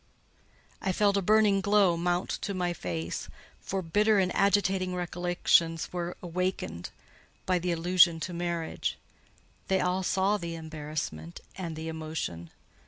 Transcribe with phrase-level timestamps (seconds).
[0.81, 6.17] I felt a burning glow mount to my face; for bitter and agitating recollections were
[6.23, 6.89] awakened
[7.45, 8.97] by the allusion to marriage.
[9.67, 12.49] They all saw the embarrassment and the emotion.